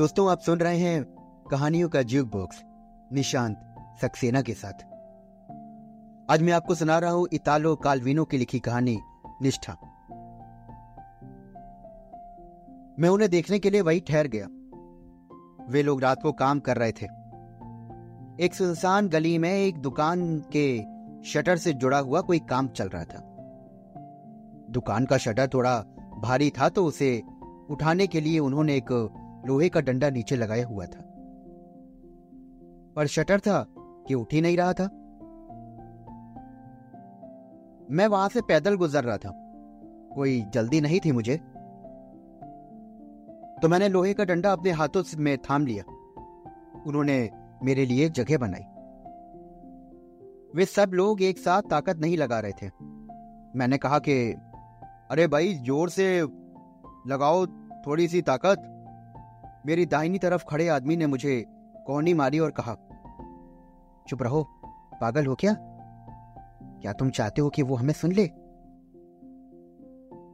दोस्तों, 0.00 0.30
आप 0.30 0.40
सुन 0.40 0.58
रहे 0.58 0.78
हैं 0.78 1.04
कहानियों 1.50 1.88
का 1.88 2.02
ज्यूक 2.02 2.28
बॉक्स, 2.28 2.62
निशांत 3.12 3.74
सक्सेना 4.00 4.42
के 4.42 4.52
साथ। 4.52 4.72
आज 6.30 6.42
मैं 6.42 6.52
आपको 6.52 6.74
सुना 6.74 6.98
रहा 6.98 7.10
हूँ 7.10 7.28
इतालो 7.32 7.76
कालविनो 7.76 8.24
की 8.24 8.38
लिखी 8.38 8.58
कहानी, 8.58 8.98
निष्ठा। 9.42 9.72
मैं 12.98 13.08
उन्हें 13.08 13.30
देखने 13.30 13.58
के 13.58 13.70
लिए 13.70 13.80
वही 13.80 14.00
ठहर 14.00 14.26
गया। 14.26 14.46
वे 15.70 15.82
लोग 15.82 16.02
रात 16.02 16.22
को 16.22 16.32
काम 16.32 16.60
कर 16.60 16.76
रहे 16.76 16.92
थे। 16.92 17.06
एक 18.44 18.50
सुनसान 18.54 19.08
गली 19.08 19.38
में 19.38 19.52
एक 19.52 19.78
दुकान 19.78 20.44
के 20.56 20.82
शटर 21.24 21.56
से 21.56 21.72
जुड़ा 21.72 21.98
हुआ 21.98 22.20
कोई 22.20 22.38
काम 22.38 22.68
चल 22.68 22.88
रहा 22.88 23.04
था। 23.04 23.20
दुकान 24.70 25.06
का 25.06 25.16
शटर 25.16 25.48
थोड़ा 25.54 25.80
भारी 26.18 26.50
था 26.50 26.68
तो 26.68 26.84
उसे 26.84 27.22
उठाने 27.70 28.06
के 28.06 28.20
लिए 28.20 28.38
उन्होंने 28.38 28.76
एक 28.76 29.16
लोहे 29.46 29.68
का 29.68 29.80
डंडा 29.80 30.10
नीचे 30.10 30.36
लगाया 30.36 30.66
हुआ 30.66 30.86
था। 30.86 31.00
पर 32.96 33.06
शटर 33.06 33.40
था 33.40 33.66
कि 33.78 34.14
उठ 34.14 34.32
ही 34.32 34.40
नहीं 34.40 34.56
रहा 34.56 34.72
था। 34.72 34.84
मैं 37.90 38.06
वहाँ 38.06 38.28
से 38.28 38.40
पैदल 38.40 38.76
गुजर 38.76 39.04
रहा 39.04 39.16
था। 39.16 39.30
कोई 40.14 40.42
जल्दी 40.42 40.80
नहीं 40.80 41.00
थी 41.04 41.12
मुझे। 41.12 41.36
तो 43.62 43.68
मैंने 43.68 43.88
लोहे 43.88 44.14
का 44.14 44.24
डंडा 44.24 44.52
अपने 44.52 44.70
हाथों 44.70 45.02
में 45.18 45.38
थाम 45.38 45.66
लिया। 45.66 45.84
उन्होंने 46.86 47.30
मेरे 47.62 47.86
लिए 47.86 48.08
जगह 48.08 48.38
बनाई। 48.38 48.62
वे 50.54 50.64
सब 50.64 50.90
लोग 50.94 51.22
एक 51.22 51.38
साथ 51.38 51.62
ताकत 51.62 51.96
नहीं 51.96 52.16
लगा 52.16 52.40
रहे 52.40 52.52
थे। 52.52 52.66
मैंने 53.56 53.78
कहा 53.78 53.98
कि, 53.98 54.32
अरे 55.10 55.26
भाई, 55.26 55.54
ज़ोर 55.54 55.90
से 55.90 56.22
लगाओ 57.06 57.46
थोड़ी 57.86 58.08
सी 58.08 58.22
ताकत। 58.22 58.79
मेरी 59.66 59.86
दाहिनी 59.86 60.18
तरफ़ 60.18 60.44
खड़े 60.44 60.68
आदमी 60.68 60.96
ने 60.96 61.06
मुझे 61.06 61.44
कौनी 61.86 62.14
मारी 62.14 62.38
और 62.38 62.50
कहा, 62.50 62.74
चुप 64.08 64.22
रहो, 64.22 64.42
पागल 65.00 65.26
हो 65.26 65.34
क्या? 65.34 65.54
क्या 66.82 66.92
तुम 66.92 67.10
चाहते 67.10 67.42
हो 67.42 67.48
कि 67.48 67.62
वो 67.62 67.74
हमें 67.74 67.92
सुन 67.94 68.12
ले? 68.12 68.26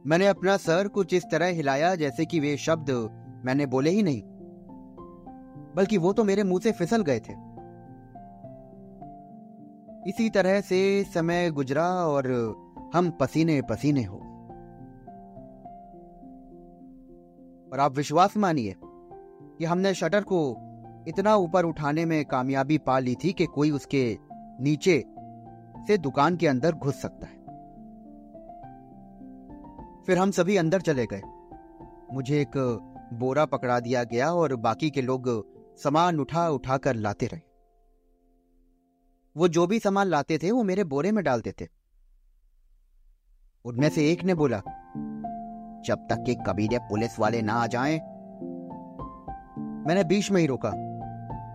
मैंने 0.09 0.27
अपना 0.27 0.57
सर 0.57 0.87
कुछ 0.87 1.13
इस 1.13 1.25
तरह 1.31 1.45
हिलाया 1.45 1.95
जैसे 1.95 2.25
कि 2.25 2.39
वे 2.39 2.57
शब्द 2.57 2.91
मैंने 3.45 3.65
बोले 3.65 3.89
ही 3.89 4.03
नहीं, 4.03 4.21
बल्कि 5.75 5.97
वो 5.97 6.13
तो 6.13 6.23
मेरे 6.23 6.43
मुँह 6.43 6.59
से 6.59 6.71
फिसल 6.71 7.01
गए 7.01 7.19
थे। 7.19 7.33
इसी 10.09 10.29
तरह 10.29 10.61
से 10.61 11.03
समय 11.03 11.51
गुजरा 11.51 11.85
और 11.85 12.27
हम 12.95 13.11
पसीने 13.11 13.61
पसीने 13.61 14.03
हो 14.03 14.17
और 17.73 17.79
आप 17.79 17.93
विश्वास 17.95 18.37
मानिए 18.37 18.75
कि 19.57 19.65
हमने 19.65 19.93
शटर 19.93 20.23
को 20.23 20.39
इतना 21.07 21.35
ऊपर 21.35 21.65
उठाने 21.65 22.05
में 22.05 22.25
कामयाबी 22.25 22.77
पा 22.77 22.99
ली 22.99 23.15
थी 23.15 23.33
कि 23.33 23.45
कोई 23.45 23.71
उसके 23.71 24.17
नीचे 24.59 25.03
से 25.87 25.97
दुकान 25.97 26.37
के 26.37 26.47
अंदर 26.47 26.71
घुस 26.71 27.01
सकता 27.01 27.27
है। 27.27 27.35
फिर 30.05 30.17
हम 30.17 30.31
सभी 30.31 30.57
अंदर 30.57 30.81
चले 30.81 31.05
गए। 31.05 31.21
मुझे 32.13 32.41
एक 32.41 32.57
बोरा 33.13 33.45
पकड़ा 33.45 33.79
दिया 33.79 34.03
गया 34.03 34.31
और 34.33 34.55
बाकी 34.55 34.89
के 34.89 35.01
लोग 35.01 35.23
सामान 35.77 36.19
उठा 36.19 36.49
उठा 36.49 36.77
कर 36.77 36.95
लाते 36.95 37.25
रहे। 37.25 37.41
वो 39.35 39.47
जो 39.47 39.67
भी 39.67 39.79
सामान 39.79 40.07
लाते 40.07 40.37
थे 40.37 40.51
वो 40.51 40.63
मेरे 40.63 40.83
बोरे 40.83 41.11
में 41.11 41.23
डालते 41.23 41.51
थे। 41.51 41.67
उनमें 43.65 43.89
से 43.89 44.11
एक 44.11 44.23
ने 44.23 44.33
बोला 44.33 44.57
जब 45.85 46.07
तक 46.09 46.23
कि 46.25 46.35
कबीले 46.47 46.77
पुलिस 46.79 47.19
वाले 47.19 47.41
ना 47.41 47.53
आ 47.53 47.67
जाएँ, 47.67 47.99
मैंने 49.87 50.03
बीच 50.03 50.31
में 50.31 50.41
ही 50.41 50.47
रोका। 50.47 50.69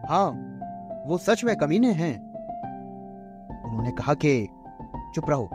हाँ 0.09 0.49
वो 1.07 1.19
सच 1.19 1.45
में 1.45 1.57
कमीने 1.57 1.93
हैं। 1.93 2.33
उन्होंने 3.65 3.91
कहा 3.91 4.15
कि, 4.15 4.49
चुप 5.15 5.31
रहो, 5.31 5.51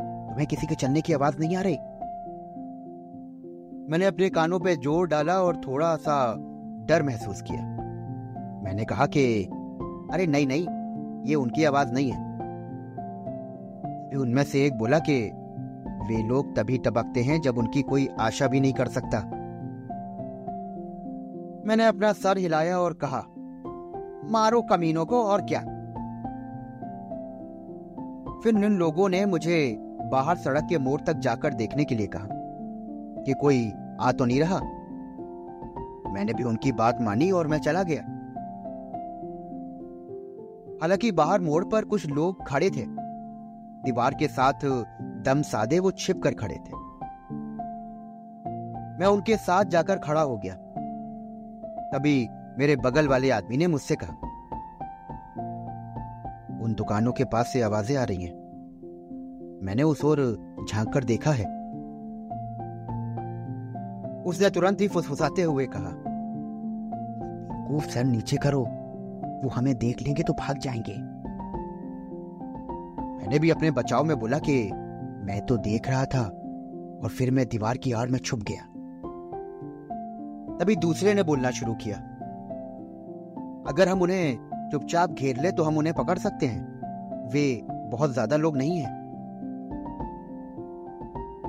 तुम्हें 0.00 0.46
किसी 0.46 0.66
के 0.66 0.74
चलने 0.74 1.00
की 1.00 1.12
आवाज़ 1.12 1.38
नहीं 1.38 1.56
आ 1.56 1.60
रही? 1.60 1.76
मैंने 3.90 4.06
अपने 4.06 4.30
कानों 4.30 4.60
पे 4.60 4.76
ज़ोर 4.76 5.08
डाला 5.08 5.42
और 5.42 5.56
थोड़ा 5.56 5.96
सा 5.96 6.34
डर 6.84 7.02
महसूस 7.02 7.42
किया। 7.42 7.62
मैंने 8.64 8.84
कहा 8.84 9.06
कि, 9.06 9.44
अरे 10.12 10.26
नहीं 10.26 10.46
नहीं, 10.46 10.66
ये 11.28 11.34
उनकी 11.34 11.64
आवाज़ 11.64 11.92
नहीं 11.92 12.10
है। 12.10 12.32
उनमें 14.16 14.42
से 14.42 14.66
एक 14.66 14.74
बोला 14.74 14.98
कि, 14.98 15.30
वे 16.08 16.22
लोग 16.22 16.56
तभी 16.56 16.78
टबकते 16.78 17.22
हैं 17.22 17.40
जब 17.40 17.58
उनकी 17.58 17.82
कोई 17.82 18.08
आशा 18.20 18.46
भी 18.46 18.60
नहीं 18.60 18.72
कर 18.72 18.86
सकता। 18.86 19.31
मैंने 21.66 21.86
अपना 21.86 22.12
सर 22.12 22.38
हिलाया 22.38 22.78
और 22.78 22.92
कहा, 23.04 23.24
मारो 24.30 24.62
कमीनों 24.62 25.06
को 25.06 25.22
और 25.24 25.42
क्या? 25.42 25.60
फिर 28.44 28.54
इन 28.54 28.76
लोगों 28.76 29.08
ने 29.08 29.26
मुझे 29.26 29.76
बाहर 29.80 30.36
सड़क 30.36 30.66
के 30.68 30.78
मोड़ 30.78 31.00
तक 31.00 31.12
जाकर 31.12 31.54
देखने 31.54 31.84
के 31.84 31.94
लिए 31.94 32.06
कहा 32.06 32.26
कि 33.22 33.32
कोई 33.32 33.72
आ 34.00 34.12
तो 34.12 34.24
नहीं 34.24 34.40
रहा। 34.40 34.60
मैंने 36.12 36.34
भी 36.34 36.42
उनकी 36.42 36.72
बात 36.72 36.98
मानी 37.00 37.30
और 37.30 37.46
मैं 37.46 37.58
चला 37.58 37.82
गया। 37.82 38.02
हालाँकि 40.82 41.12
बाहर 41.12 41.40
मोड़ 41.40 41.64
पर 41.64 41.84
कुछ 41.84 42.06
लोग 42.06 42.46
खड़े 42.46 42.70
थे। 42.70 42.86
दीवार 43.84 44.14
के 44.14 44.28
साथ 44.28 44.52
दम 45.24 45.42
सादे 45.42 45.78
वो 45.78 45.90
छिप 45.90 46.22
कर 46.22 46.34
खड़े 46.34 46.54
थे। 46.54 46.76
मैं 48.98 49.06
उनके 49.06 49.36
साथ 49.36 49.64
जाकर 49.64 49.98
खड़ा 49.98 50.20
हो 50.20 50.36
गया। 50.36 50.56
तभी 51.92 52.28
मेरे 52.58 52.76
बगल 52.76 53.08
वाले 53.08 53.30
आदमी 53.30 53.56
ने 53.56 53.66
मुझसे 53.66 53.96
कहा, 53.96 54.12
उन 56.62 56.74
दुकानों 56.78 57.12
के 57.12 57.24
पास 57.24 57.46
से 57.52 57.62
आवाज़ें 57.62 57.96
आ 57.96 58.04
रही 58.04 58.24
हैं। 58.24 58.42
मैंने 59.62 59.82
उस 59.82 60.04
ओर 60.04 60.18
झाँक 60.70 60.92
कर 60.92 61.04
देखा 61.04 61.30
है। 61.30 61.44
उसने 64.22 64.50
तुरंत 64.50 64.80
ही 64.80 64.88
फुसफुसाते 64.88 65.42
हुए 65.42 65.66
कहा 65.66 65.98
सर, 67.82 68.04
नीचे 68.04 68.36
करो। 68.36 68.60
वो 69.44 69.48
हमें 69.48 69.78
देख 69.78 70.02
लेंगे 70.02 70.22
तो 70.22 70.32
भाग 70.32 70.58
जाएँगे। 70.58 70.94
मैंने 73.18 73.38
भी 73.38 73.50
अपने 73.50 73.70
बचाव 73.70 74.04
में 74.04 74.18
बोला 74.18 74.38
कि 74.38 74.70
मैं 75.24 75.46
तो 75.46 75.56
देख 75.56 75.88
रहा 75.88 76.04
था 76.04 76.22
और 77.02 77.08
फिर 77.08 77.30
मैं 77.30 77.46
दीवार 77.46 77.76
की 77.76 77.92
आड़ 77.92 78.08
में 78.08 78.18
छुप 78.18 78.40
गया। 78.40 78.71
तभी 80.62 80.74
दूसरे 80.76 81.12
ने 81.14 81.22
बोलना 81.22 81.50
शुरू 81.50 81.74
किया। 81.74 81.96
अगर 83.68 83.88
हम 83.88 84.02
उन्हें 84.02 84.68
चुपचाप 84.72 85.10
घेर 85.10 85.40
ले 85.40 85.50
तो 85.52 85.62
हम 85.62 85.78
उन्हें 85.78 85.94
पकड़ 85.94 86.18
सकते 86.18 86.46
हैं। 86.46 87.30
वे 87.30 87.62
बहुत 87.64 88.12
ज़्यादा 88.12 88.36
लोग 88.36 88.56
नहीं 88.56 88.78
हैं। 88.78 88.90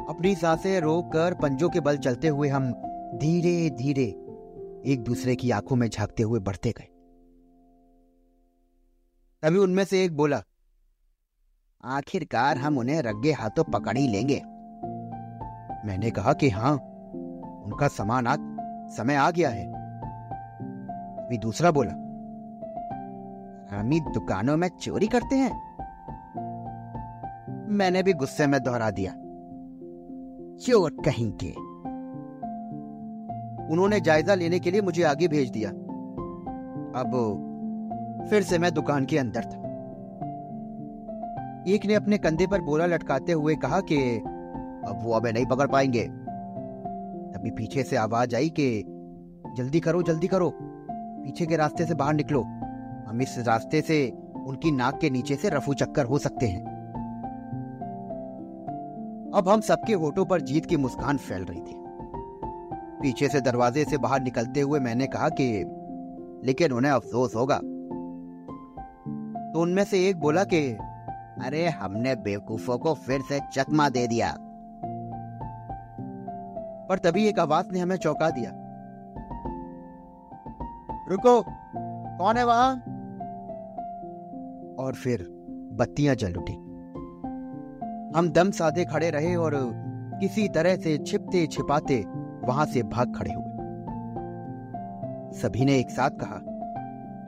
अपनी 0.09 0.35
साँसें 0.35 0.79
रोक 0.81 1.11
कर 1.13 1.33
पंजों 1.33 1.69
के 1.69 1.79
बल 1.79 1.97
चलते 1.97 2.27
हुए 2.27 2.49
हम 2.49 2.71
धीरे 3.15 3.69
धीरे 3.69 4.05
एक 4.91 5.03
दूसरे 5.03 5.35
की 5.35 5.51
आँखों 5.51 5.75
में 5.75 5.89
झांकते 5.89 6.23
हुए 6.23 6.39
बढ़ते 6.39 6.71
गए। 6.71 6.87
तभी 9.43 9.57
उनमें 9.57 9.83
से 9.83 10.03
एक 10.03 10.15
बोला 10.17 10.41
आखिरकार 11.83 12.57
हम 12.57 12.77
उन्हें 12.77 13.01
रग्गे 13.01 13.31
हाथों 13.31 13.63
पकड़ 13.63 13.97
ही 13.97 14.07
लेंगे। 14.07 14.41
मैंने 15.87 16.11
कहा 16.11 16.33
कि 16.33 16.49
हाँ 16.49 16.73
उनका 16.73 17.87
समान 17.87 18.27
आ, 18.27 18.35
समय 18.97 19.15
आ 19.15 19.31
गया 19.31 19.49
है। 19.49 19.67
भी 21.29 21.37
दूसरा 21.37 21.71
बोला 21.71 21.91
हम 23.71 23.89
दुकानों 24.13 24.57
में 24.57 24.67
चोरी 24.67 25.07
करते 25.07 25.35
हैं? 25.35 25.51
मैंने 27.69 28.03
भी 28.03 28.13
गुस्से 28.13 28.47
में 28.47 28.63
दोहरा 28.63 28.91
दिया, 28.91 29.11
चोर 30.65 30.91
कहीं 31.05 31.31
के? 31.43 31.73
उन्होंने 33.73 33.99
जायजा 33.99 34.35
लेने 34.35 34.59
के 34.59 34.71
लिए 34.71 34.81
मुझे 34.81 35.03
आगे 35.03 35.27
भेज 35.27 35.49
दिया। 35.49 35.69
अब 36.99 37.09
फिर 38.29 38.43
से 38.43 38.59
मैं 38.59 38.71
दुकान 38.71 39.05
के 39.05 39.17
अंदर 39.17 39.41
था। 39.41 39.63
एक 41.67 41.85
ने 41.85 41.93
अपने 41.93 42.17
कंधे 42.17 42.47
पर 42.47 42.61
बोला 42.61 42.85
लटकाते 42.85 43.31
हुए 43.31 43.55
कहा 43.55 43.79
कि, 43.81 43.97
अब 44.87 44.99
वो 45.03 45.13
हमें 45.13 45.33
नहीं 45.33 45.45
पकड़ 45.45 45.67
पाएँगे। 45.67 46.22
तभी 47.43 47.51
पीछे 47.51 47.83
से 47.83 47.95
आवाज़ 47.95 48.35
आई 48.35 48.49
कि, 48.49 48.83
जल्दी 49.57 49.79
करो 49.79 50.03
जल्दी 50.03 50.27
करो। 50.27 50.53
पीछे 50.93 51.45
के 51.45 51.55
रास्ते 51.55 51.85
से 51.85 51.93
बाहर 51.93 52.13
निकलो। 52.13 52.41
हम 53.07 53.19
इस 53.21 53.43
रास्ते 53.47 53.81
से, 53.81 54.13
उनकी 54.47 54.71
नाक 54.71 54.99
के 55.01 55.09
नीचे 55.09 55.35
से 55.35 55.49
रफू 55.49 55.73
चक्कर 55.73 56.05
हो 56.05 56.17
सकते 56.17 56.47
हैं। 56.47 56.65
अब 59.35 59.49
हम 59.49 59.61
सबके 59.61 59.93
होठों 59.93 60.25
पर 60.25 60.41
जीत 60.41 60.65
की 60.65 60.77
मुस्कान 60.77 61.17
फैल 61.17 61.43
रही 61.43 61.59
थी। 61.59 61.75
पीछे 63.01 63.27
से 63.27 63.41
दरवाजे 63.41 63.83
से 63.83 63.97
बाहर 63.97 64.21
निकलते 64.21 64.61
हुए 64.61 64.79
मैंने 64.79 65.07
कहा 65.07 65.29
कि, 65.29 65.65
लेकिन 66.47 66.71
उन्हें 66.71 66.91
अफसोस 66.91 67.35
होगा। 67.35 67.57
तो 69.51 69.61
उनमें 69.61 69.83
से 69.83 70.09
एक 70.09 70.19
बोला 70.19 70.43
कि, 70.43 70.77
अरे, 71.45 71.69
हमने 71.69 72.15
बेवकूफों 72.15 72.77
को 72.77 72.93
फिर 72.93 73.21
से 73.21 73.39
चकमा 73.53 73.89
दे 73.89 74.07
दिया। 74.07 74.42
पर 76.89 76.97
तभी 76.97 77.27
एक 77.27 77.39
आवाज़ 77.39 77.71
ने 77.71 77.79
हमें 77.79 77.95
चौंका 77.95 78.29
दिया। 78.29 78.51
रुको, 81.09 81.41
कौन 82.17 82.37
है 82.37 82.45
वहाँ? 82.45 82.75
और 84.79 84.93
फिर 84.93 85.27
बत्तियाँ 85.73 86.15
जल 86.15 86.35
उठी। 86.35 86.53
हम 88.17 88.29
दम 88.29 88.51
साधे 88.51 88.85
खड़े 88.85 89.09
रहे 89.09 89.35
और 89.35 89.51
किसी 90.19 90.47
तरह 90.47 90.75
से 90.75 90.97
छिपते 90.97 91.47
छिपाते 91.47 92.05
वहाँ 92.43 92.65
से 92.65 92.83
भाग 92.83 93.15
खड़े 93.15 93.31
हुए। 93.33 93.43
सभी 95.33 95.65
ने 95.65 95.79
एक 95.79 95.89
साथ 95.89 96.09
कहा, 96.09 96.35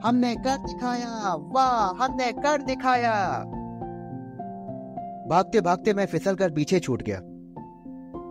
हमने 0.08 0.34
कर 0.34 0.56
दिखाया, 0.56 1.34
वाह, 1.34 2.04
हमने 2.04 2.32
कर 2.32 2.62
दिखाया! 2.62 3.44
भागते 5.30 5.60
भागते 5.60 5.94
मैं 5.94 6.06
फिसल 6.06 6.34
कर 6.34 6.50
पीछे 6.50 6.80
छूट 6.80 7.02
गया। 7.02 7.20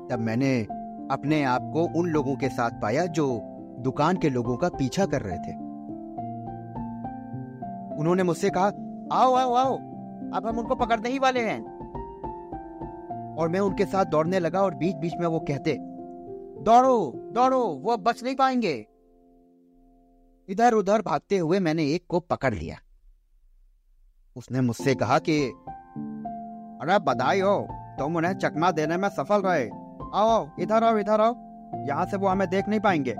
तब 0.09 0.17
मैंने 0.19 0.67
अपने 1.11 1.43
आप 1.43 1.61
को 1.73 1.99
उन 1.99 2.07
लोगों 2.09 2.35
के 2.35 2.49
साथ 2.49 2.71
पाया 2.81 3.05
जो 3.05 3.41
दुकान 3.79 4.17
के 4.17 4.29
लोगों 4.29 4.57
का 4.57 4.69
पीछा 4.69 5.05
कर 5.05 5.21
रहे 5.21 5.37
थे। 5.37 5.65
उन्होंने 7.99 8.23
मुझसे 8.23 8.49
कहा, 8.49 8.65
आओ 9.11 9.33
आओ 9.33 9.53
आओ, 9.53 9.77
अब 10.33 10.41
हम 10.45 10.59
उनको 10.59 10.75
पकड़ने 10.75 11.09
ही 11.09 11.19
वाले 11.19 11.39
हैं। 11.39 11.75
और 13.35 13.49
मैं 13.49 13.59
उनके 13.59 13.85
साथ 13.85 14.05
दौड़ने 14.05 14.39
लगा 14.39 14.61
और 14.61 14.75
बीच 14.75 14.95
बीच 14.95 15.13
में 15.19 15.27
वो 15.27 15.39
कहते, 15.39 15.77
दौड़ो 16.61 17.11
दौड़ो, 17.31 17.63
वो 17.63 17.97
बच 17.97 18.23
नहीं 18.23 18.35
पाएँगे। 18.35 18.87
इधर 20.49 20.73
उधर 20.73 21.01
भागते 21.01 21.37
हुए 21.37 21.59
मैंने 21.59 21.83
एक 21.83 22.05
को 22.09 22.19
पकड़ 22.19 22.53
लिया। 22.53 22.77
उसने 24.35 24.61
मुझसे 24.61 24.95
कहा 24.95 25.19
कि, 25.19 25.45
अरे, 25.45 26.99
बधाई 26.99 27.39
हो, 27.39 27.67
तुम 27.71 28.15
उन्हें 28.15 28.33
चकमा 28.33 28.71
देने 28.71 28.97
में 28.97 29.09
सफल 29.09 29.41
रहे। 29.41 29.84
आओ 30.15 30.27
आओ, 30.27 30.47
इधर 30.59 30.83
आओ 30.83 30.97
इधर 30.97 31.21
आओ। 31.21 31.35
यहाँ 31.85 32.05
से 32.05 32.17
वो 32.17 32.27
हमें 32.27 32.49
देख 32.49 32.69
नहीं 32.69 32.79
पाएँगे। 32.79 33.11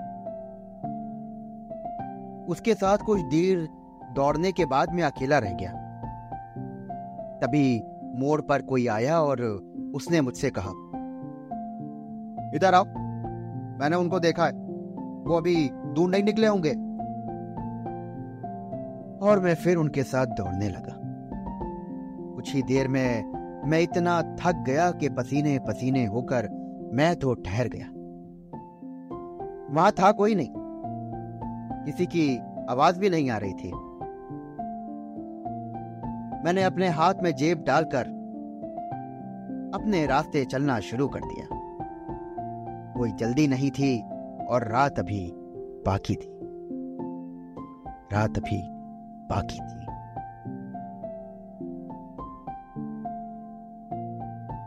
उसके 2.51 2.74
साथ 2.74 2.98
कुछ 2.98 3.22
देर 3.22 3.68
दौड़ने 4.13 4.51
के 4.51 4.66
बाद 4.66 4.94
मैं 4.94 5.04
अकेला 5.04 5.38
रह 5.38 5.54
गया। 5.54 5.72
तभी 7.44 7.83
मोड़ 8.16 8.42
पर 8.42 8.62
कोई 8.62 8.88
आया 8.88 9.22
और 9.22 9.42
उसने 9.95 10.22
मुझसे 10.22 10.50
कहा, 10.50 10.69
इधर 12.56 12.74
आओ, 12.74 12.83
मैंने 13.80 13.95
उनको 13.95 14.19
देखा 14.19 14.45
है। 14.45 14.51
वो 15.24 15.38
अभी 15.38 15.69
दूर 15.74 16.10
नहीं 16.10 16.24
निकले 16.24 16.48
होंगे। 16.48 16.72
और 19.25 19.39
मैं 19.39 19.56
फिर 19.56 19.77
उनके 19.77 20.04
साथ 20.04 20.25
दौड़ने 20.25 20.69
लगा। 20.69 21.01
कुछ 22.36 22.56
ही 22.56 22.63
देर 22.63 22.88
में 22.88 23.36
मैं 23.69 23.80
इतना 23.80 24.22
थक 24.22 24.56
गया 24.56 24.92
कि 24.92 25.10
पसीने 25.10 25.60
पसीने 25.60 26.06
होकर 26.06 26.64
मैं 26.93 27.15
तो 27.15 27.33
ठहर 27.33 27.67
गया। 27.67 27.87
वहाँ 29.73 29.91
था 29.91 30.11
कोई 30.11 30.35
नहीं। 30.35 30.49
किसी 31.85 32.05
की 32.05 32.37
आवाज़ 32.69 32.99
भी 32.99 33.09
नहीं 33.09 33.29
आ 33.29 33.37
रही 33.37 33.53
थी। 33.53 33.71
मैंने 36.43 36.63
अपने 36.63 36.87
हाथ 36.87 37.13
में 37.23 37.35
जेब 37.35 37.63
डालकर 37.63 38.01
अपने 39.75 40.05
रास्ते 40.05 40.45
चलना 40.45 40.79
शुरू 40.79 41.07
कर 41.07 41.19
दिया। 41.19 41.47
कोई 42.97 43.11
जल्दी 43.11 43.47
नहीं 43.47 43.71
थी 43.71 44.01
और 44.45 44.67
रात 44.67 44.99
अभी 44.99 45.31
बाकी 45.85 46.15
थी। 46.15 46.39
रात 48.13 48.38
अभी 48.38 48.61
बाकी 49.29 49.59
थी। 49.59 49.84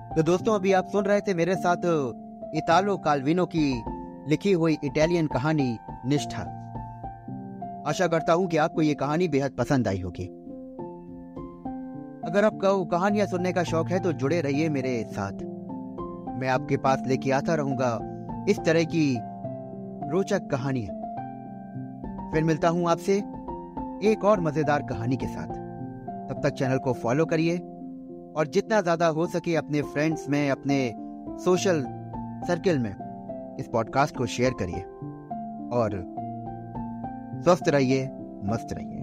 तो 0.08 0.22
दोस्तों, 0.22 0.54
अभी 0.54 0.72
आप 0.72 0.86
सुन 0.88 1.04
रहे 1.04 1.20
थे 1.20 1.32
मेरे 1.34 1.54
साथ 1.56 1.82
इतालो 2.56 2.96
कालविनो 2.96 3.44
की 3.46 3.84
लिखी 4.28 4.52
हुई 4.52 4.76
इटालियन 4.84 5.26
कहानी 5.26 5.78
निष्ठा। 6.06 6.42
आशा 7.86 8.06
करता 8.06 8.32
हूँ 8.32 8.46
कि 8.46 8.56
आपको 8.56 8.82
ये 8.82 8.94
कहानी 8.94 9.28
बेहद 9.28 9.52
पसंद 9.52 9.88
आई 9.88 10.00
होगी। 10.00 10.26
अगर 12.24 12.44
आपको 12.44 12.84
कहानियाँ 12.84 13.26
सुनने 13.26 13.52
का 13.52 13.62
शौक 13.62 13.90
है 13.90 14.00
तो 14.00 14.12
जुड़े 14.14 14.40
रहिए 14.40 14.68
मेरे 14.68 15.02
साथ। 15.12 15.44
मैं 16.40 16.48
आपके 16.48 16.76
पास 16.76 17.02
लेके 17.06 17.30
आता 17.30 17.54
रहूँगा 17.54 17.98
इस 18.48 18.60
तरह 18.60 18.84
की 18.84 19.16
रोचक 20.10 20.50
कहानियाँ। 20.50 20.94
फिर 22.32 22.44
मिलता 22.44 22.68
हूँ 22.68 22.90
आपसे 22.90 23.16
एक 24.10 24.24
और 24.24 24.40
मज़ेदार 24.40 24.82
कहानी 24.82 25.16
के 25.16 25.26
साथ। 25.26 25.56
तब 26.28 26.40
तक 26.44 26.54
चैनल 26.54 26.78
को 26.78 26.92
फॉलो 26.92 27.26
करिए 27.26 27.58
और 28.38 28.46
जितना 28.46 28.80
ज़्यादा 28.80 29.06
हो 29.06 29.26
सके 29.26 29.54
अपने 29.56 29.82
फ्रेंड्स 29.82 30.28
में, 30.28 30.50
अपने 30.50 30.94
सोशल 31.44 31.82
सर्किल 32.48 32.78
में 32.78 33.56
इस 33.60 33.68
पॉडकास्ट 33.68 34.16
को 34.16 34.26
शेयर 34.26 34.52
करिए 34.62 34.82
और 35.78 35.96
स्वस्थ 37.44 37.68
रहिए, 37.68 38.04
मस्त 38.44 38.72
रहिए। 38.72 38.97